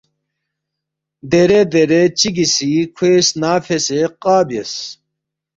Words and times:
دیرے 1.29 1.61
درے 1.71 2.01
چِگی 2.19 2.45
سی 2.53 2.71
کھوے 2.95 3.13
سنا 3.27 3.53
فیسے 3.65 3.99
قا 4.21 4.37
بیاس 4.47 4.73